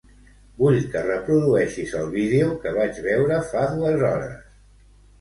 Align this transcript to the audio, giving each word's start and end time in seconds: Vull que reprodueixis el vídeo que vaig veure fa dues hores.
Vull 0.61 0.77
que 0.93 1.03
reprodueixis 1.07 1.95
el 2.01 2.11
vídeo 2.17 2.49
que 2.65 2.75
vaig 2.81 3.05
veure 3.11 3.41
fa 3.55 3.71
dues 3.79 4.07
hores. 4.13 4.39